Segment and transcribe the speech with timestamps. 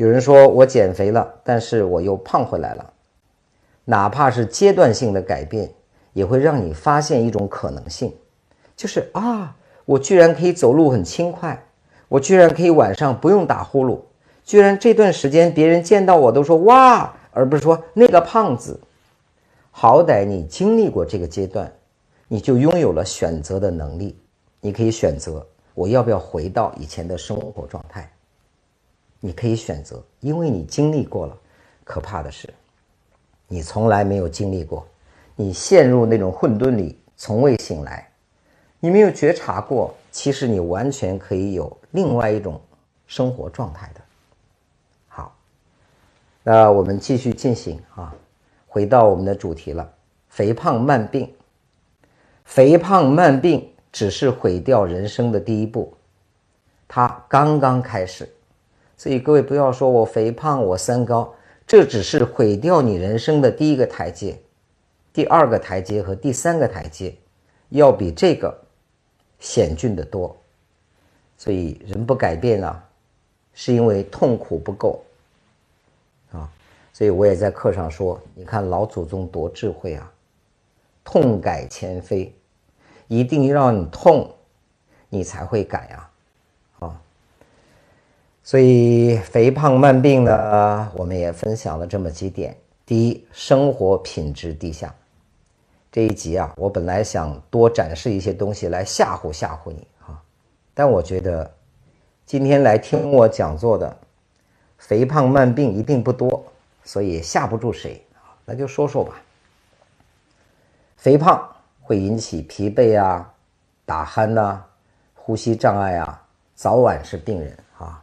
[0.00, 2.90] 有人说我减肥了，但是我又胖回来了。
[3.84, 5.70] 哪怕是阶段性的改变，
[6.14, 8.10] 也会让你发现一种可能性，
[8.74, 11.62] 就是啊，我居然可以走路很轻快，
[12.08, 13.98] 我居然可以晚上不用打呼噜，
[14.42, 18.80] 居然这段时间别人见到我都说哇，而不是说那个胖子。
[19.70, 21.70] 好歹你经历过这个阶段，
[22.26, 24.18] 你就拥有了选择的能力，
[24.62, 28.10] 你可以选择我要不要回到以前的生活状态。
[29.20, 31.36] 你可以选择，因为你经历过了。
[31.84, 32.48] 可怕的是，
[33.48, 34.86] 你从来没有经历过，
[35.36, 38.08] 你陷入那种混沌里，从未醒来。
[38.78, 42.60] 你没有觉察过，其实你完全可以有另外一种
[43.06, 44.00] 生活状态的。
[45.08, 45.36] 好，
[46.42, 48.14] 那我们继续进行啊，
[48.66, 49.92] 回到我们的主题了：
[50.28, 51.30] 肥胖慢病。
[52.44, 55.92] 肥胖慢病只是毁掉人生的第一步，
[56.88, 58.28] 它刚刚开始。
[59.00, 61.34] 所以各位不要说我肥胖，我三高，
[61.66, 64.38] 这只是毁掉你人生的第一个台阶，
[65.10, 67.16] 第二个台阶和第三个台阶，
[67.70, 68.54] 要比这个
[69.38, 70.36] 险峻的多。
[71.38, 72.84] 所以人不改变啊，
[73.54, 75.02] 是因为痛苦不够
[76.32, 76.46] 啊。
[76.92, 80.12] 所以我也在课上说，你看老祖宗多智慧啊，
[81.02, 82.30] 痛改前非，
[83.08, 84.30] 一定让你痛，
[85.08, 86.06] 你才会改呀。
[88.50, 92.56] 所以肥胖慢病呢，我们也分享了这么几点。
[92.84, 94.92] 第一，生活品质低下。
[95.92, 100.20] 这一集啊，我本来想多展示一些东西来吓唬吓唬你啊，
[100.74, 101.48] 但我觉得
[102.26, 103.96] 今天来听我讲座的
[104.78, 106.42] 肥胖慢病一定不多，
[106.82, 108.34] 所以吓不住谁啊。
[108.44, 109.22] 那就说说吧。
[110.96, 111.40] 肥胖
[111.80, 113.32] 会引起疲惫啊、
[113.86, 114.60] 打鼾呐、
[115.14, 116.20] 呼吸障碍啊，
[116.56, 118.02] 早晚是病人啊。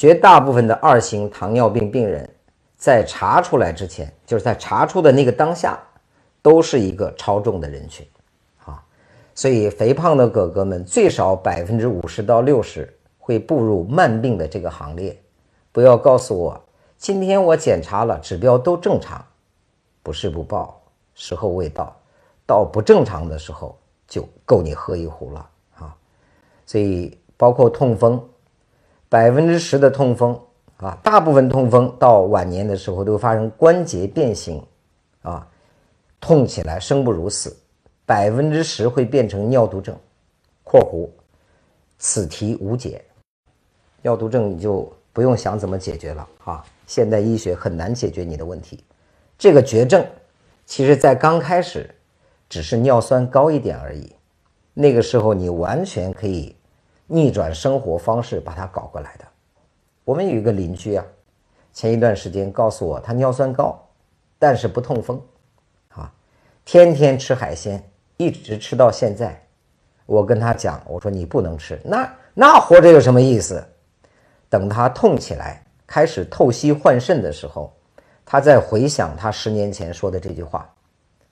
[0.00, 2.26] 绝大部分的二型糖尿病病人，
[2.74, 5.78] 在查出来之前，就是在查出的那个当下，
[6.40, 8.08] 都是一个超重的人群，
[8.64, 8.82] 啊，
[9.34, 15.14] 所以肥胖的哥哥们最少百分之五十到六十会步入慢病的这个行列。
[15.70, 16.58] 不要告诉我，
[16.96, 19.22] 今天我检查了，指标都正常，
[20.02, 20.80] 不是不报，
[21.12, 21.94] 时候未到，
[22.46, 23.78] 到不正常的时候
[24.08, 25.94] 就够你喝一壶了啊。
[26.64, 28.18] 所以包括痛风。
[29.10, 30.40] 百分之十的痛风
[30.76, 34.64] 啊，大部分痛风到晚年的时候都发生关节变形，
[35.22, 35.46] 啊，
[36.20, 37.54] 痛起来生不如死。
[38.06, 39.96] 百分之十会变成尿毒症
[40.62, 41.08] （括弧
[41.98, 43.04] 此题无解）。
[44.02, 48.82] 尿毒症你就不用想怎么解决了啊，现代医学很难解决你的问题。
[49.36, 50.06] 这个绝症，
[50.66, 51.92] 其实在刚开始
[52.48, 54.12] 只是尿酸高一点而已，
[54.72, 56.54] 那个时候你完全可以。
[57.12, 59.24] 逆转生活方式把它搞过来的。
[60.04, 61.04] 我们有一个邻居啊，
[61.72, 63.76] 前一段时间告诉我他尿酸高，
[64.38, 65.20] 但是不痛风，
[65.88, 66.12] 啊，
[66.64, 67.82] 天天吃海鲜，
[68.16, 69.44] 一直吃到现在。
[70.06, 73.60] 我跟他讲，我说你不能吃，那那活着有什么意思？
[74.48, 77.72] 等他痛起来，开始透析换肾的时候，
[78.24, 80.72] 他在回想他十年前说的这句话。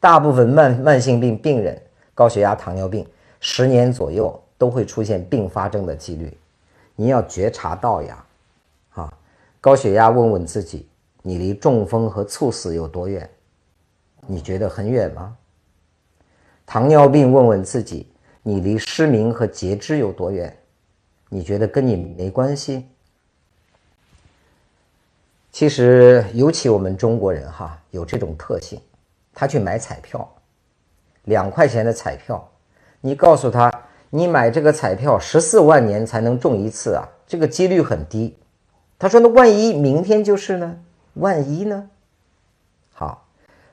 [0.00, 1.80] 大部分慢慢性病病人，
[2.12, 3.06] 高血压、糖尿病，
[3.38, 4.42] 十年左右。
[4.60, 6.36] 都会出现并发症的几率，
[6.94, 8.22] 你要觉察到呀，
[8.92, 9.10] 啊，
[9.58, 10.86] 高血压问问自己，
[11.22, 13.30] 你离中风和猝死有多远？
[14.26, 15.34] 你觉得很远吗？
[16.66, 18.06] 糖尿病问问自己，
[18.42, 20.54] 你离失明和截肢有多远？
[21.30, 22.86] 你觉得跟你没关系？
[25.50, 28.78] 其实，尤其我们中国人哈，有这种特性，
[29.32, 30.30] 他去买彩票，
[31.24, 32.46] 两块钱的彩票，
[33.00, 33.72] 你告诉他。
[34.10, 38.36] 你买这个彩票十四万年才能中一次啊，这个几率很低。
[38.98, 40.76] 他说：“那万一明天就是呢？
[41.14, 41.88] 万一呢？”
[42.92, 43.28] 好，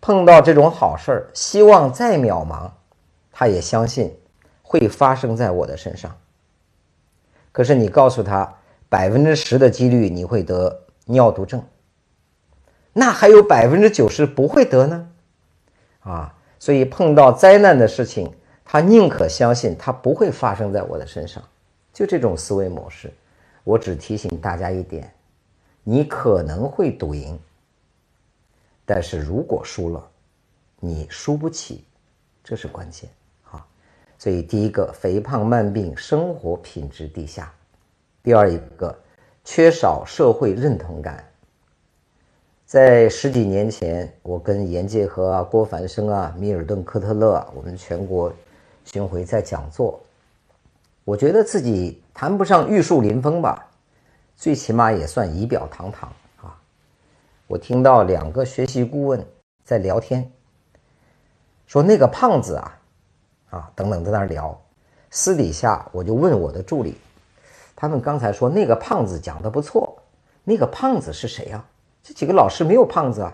[0.00, 2.70] 碰到这种好事儿，希望再渺茫，
[3.30, 4.16] 他也相信
[4.62, 6.16] 会发生在我的身上。
[7.52, 8.54] 可是你告诉他
[8.88, 11.62] 百分之十的几率你会得尿毒症，
[12.94, 15.08] 那还有百分之九十不会得呢？
[16.00, 18.32] 啊，所以碰到灾难的事情。
[18.72, 21.46] 他宁可相信它不会发生在我的身上，
[21.92, 23.12] 就这种思维模式。
[23.64, 25.12] 我只提醒大家一点：
[25.84, 27.38] 你可能会赌赢，
[28.86, 30.02] 但是如果输了，
[30.80, 31.84] 你输不起，
[32.42, 33.10] 这是关键
[33.50, 33.62] 啊。
[34.16, 37.44] 所以，第一个，肥胖慢病，生活品质低下；
[38.22, 38.98] 第二一个，
[39.44, 41.22] 缺少社会认同感。
[42.64, 48.32] 在十几年前，我跟严介和啊、郭凡生啊、米尔顿·科特勒啊，我们全国。
[48.84, 50.00] 巡回在讲座，
[51.04, 53.68] 我觉得自己谈不上玉树临风吧，
[54.36, 56.58] 最起码也算仪表堂堂啊。
[57.46, 59.24] 我听到两个学习顾问
[59.64, 60.30] 在聊天，
[61.66, 62.80] 说那个胖子啊，
[63.50, 64.58] 啊等等在那聊。
[65.10, 66.96] 私底下我就问我的助理，
[67.76, 69.96] 他们刚才说那个胖子讲的不错，
[70.42, 71.64] 那个胖子是谁呀？
[72.02, 73.32] 这几个老师没有胖子啊。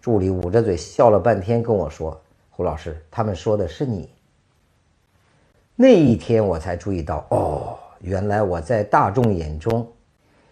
[0.00, 4.10] 助理捂着嘴笑了半天，跟我说：“胡老师，他们说的是你。”
[5.76, 9.90] 那一天我才注意到，哦，原来我在大众眼中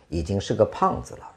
[0.09, 1.31] 已经是个胖子了。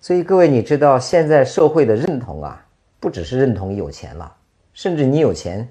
[0.00, 2.66] 所以各位，你知道现在社会的认同啊，
[3.00, 4.36] 不只是认同有钱了，
[4.74, 5.66] 甚至你有钱，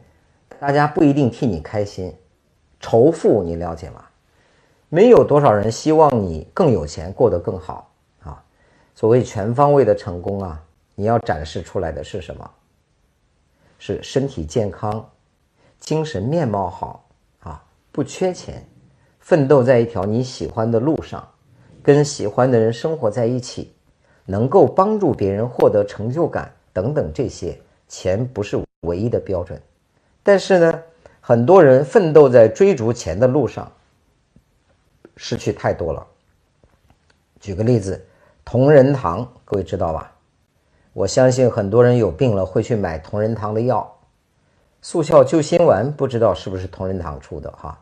[0.59, 2.13] 大家不一定替你开心。
[2.79, 4.03] 仇富，你了解吗？
[4.89, 7.91] 没有多少人希望你更有钱，过得更好
[8.23, 8.43] 啊。
[8.95, 10.63] 所谓全方位的成功啊。
[10.95, 12.51] 你要展示出来的是什么？
[13.79, 15.09] 是身体健康、
[15.81, 17.09] 精神面貌好
[17.41, 17.61] 啊，
[17.91, 18.65] 不缺钱，
[19.19, 21.27] 奋斗在一条你喜欢的路上，
[21.83, 23.73] 跟喜欢的人生活在一起，
[24.25, 27.59] 能够帮助别人获得成就感等等这些。
[27.87, 29.61] 钱不是唯一的标准，
[30.23, 30.81] 但是呢，
[31.19, 33.69] 很多人奋斗在追逐钱的路上，
[35.17, 36.07] 失去太多了。
[37.41, 38.01] 举个例子，
[38.45, 40.13] 同仁堂，各位知道吧？
[40.93, 43.93] 我相信很多人有病了会去买同仁堂的药，
[44.83, 47.77] 速效救心丸不知道是不是同仁堂出的哈？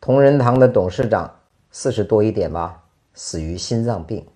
[0.00, 1.30] 同仁堂的董事长
[1.70, 2.82] 四十多一点吧，
[3.12, 4.26] 死于心脏病，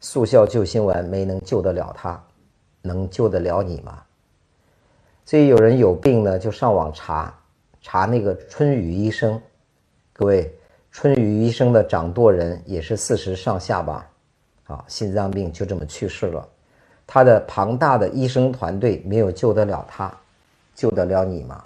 [0.00, 2.18] 速效救心丸没能救得了他，
[2.80, 4.02] 能救得了你吗？
[5.26, 7.38] 所以有人有病呢，就上网查
[7.82, 9.38] 查那个春雨医生，
[10.14, 10.50] 各位，
[10.90, 14.08] 春雨医生的掌舵人也是四十上下吧？
[14.64, 16.48] 啊，心脏病就这么去世了。
[17.06, 20.14] 他的庞大的医生团队没有救得了他，
[20.78, 21.64] 救得了你吗？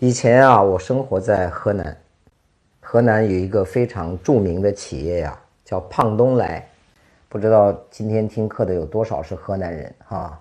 [0.00, 1.96] 以前啊，我生活在河南，
[2.80, 6.68] 河南有一个非常著名的企业呀，叫胖东来。
[7.28, 10.40] 不知道今天听课的有多少是河南人哈？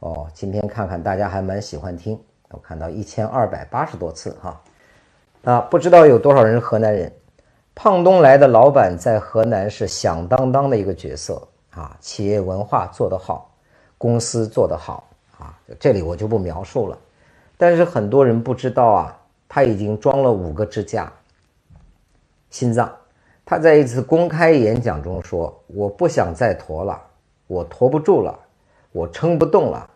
[0.00, 4.60] 哦，今天看看大家还蛮喜欢听，我看到一千二百八十多次哈。
[5.44, 7.12] 啊，不知道有多少人是河南人？
[7.76, 11.40] 胖东来的老板在河南是响当当的一个角色。
[11.70, 13.54] 啊，企业文化做得好，
[13.96, 15.08] 公司做得好，
[15.78, 16.98] 这里我就不描述了。
[17.56, 21.12] 但是很多人不知道啊，他已经装了五个支架。
[22.50, 22.90] 心脏，
[23.44, 27.00] 他在一次公开演讲中说：“我不想再驮了，
[27.46, 28.38] 我驮不住了，
[28.92, 29.90] 我撑不动了，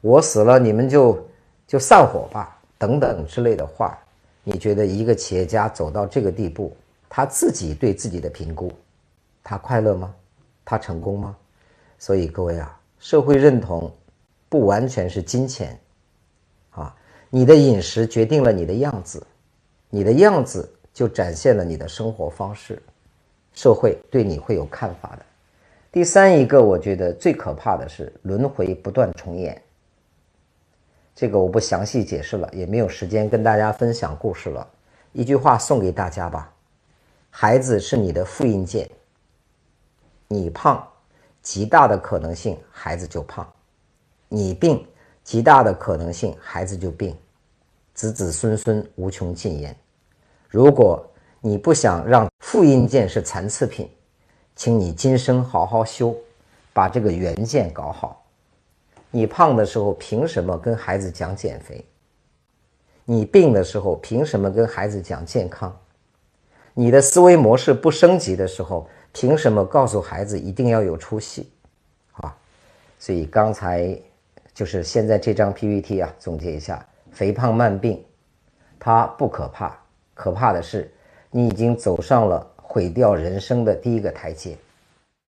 [0.00, 1.18] 我死了，你们就
[1.66, 3.98] 就散伙吧，等等之类的话。”
[4.44, 6.76] 你觉得一个企业家走到这个地步，
[7.08, 8.72] 他自己对自己的评估，
[9.44, 10.12] 他快乐吗？
[10.64, 11.36] 他成功吗？
[11.96, 13.88] 所以各位啊，社会认同
[14.52, 15.80] 不完全是金钱
[16.72, 16.94] 啊。
[17.30, 19.26] 你的饮食决定了你的样子，
[19.88, 22.82] 你的样子就展现了你的生活方式，
[23.54, 25.24] 社会对你会有看法的。
[25.90, 29.58] 第三一个，我觉得最可怕的是轮回不断重演。
[31.14, 34.68] 这个我不详细解释了，也没有时间跟大家分享故事了。
[35.12, 36.52] 一句话送给大家吧：
[37.30, 38.86] 孩子是你的复印件。
[40.28, 40.86] 你胖，
[41.40, 43.46] 极大的可能性孩子就胖；
[44.34, 44.82] 你病，
[45.22, 47.14] 极大的可能性孩子就病，
[47.92, 49.76] 子子孙孙无穷尽焉。
[50.48, 51.06] 如果
[51.42, 53.90] 你不想让复印件是残次品，
[54.56, 56.16] 请你今生好好修，
[56.72, 58.24] 把这个原件搞好。
[59.10, 61.84] 你胖的时候，凭什么跟孩子讲减肥？
[63.04, 65.78] 你病的时候，凭什么跟孩子讲健康？
[66.72, 68.88] 你的思维模式不升级的时候？
[69.12, 71.52] 凭什么告诉孩子一定要有出息？
[72.12, 72.34] 啊，
[72.98, 73.94] 所以刚才
[74.54, 78.04] 就是现在这张 PPT 啊，总结一下：肥胖慢病，
[78.78, 79.76] 它不可怕，
[80.14, 80.92] 可怕的是
[81.30, 84.56] 你已经走上了毁掉人生的第一个台阶。